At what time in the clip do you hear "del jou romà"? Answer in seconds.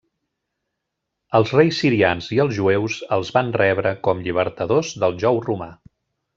5.07-5.73